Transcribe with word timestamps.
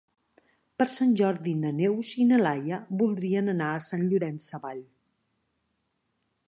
Per 0.81 0.85
Sant 0.93 1.11
Jordi 1.19 1.53
na 1.65 1.73
Neus 1.81 2.13
i 2.23 2.27
na 2.31 2.39
Laia 2.43 2.81
voldrien 3.03 3.55
anar 3.55 3.69
a 3.75 3.85
Sant 3.91 4.09
Llorenç 4.11 4.51
Savall. 4.53 4.83